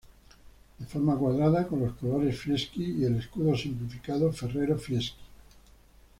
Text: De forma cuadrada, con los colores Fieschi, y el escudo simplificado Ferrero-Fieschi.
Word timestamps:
De 0.79 0.87
forma 0.87 1.15
cuadrada, 1.15 1.67
con 1.67 1.81
los 1.81 1.93
colores 1.95 2.39
Fieschi, 2.39 2.83
y 3.01 3.03
el 3.03 3.17
escudo 3.19 3.55
simplificado 3.55 4.33
Ferrero-Fieschi. 4.33 5.13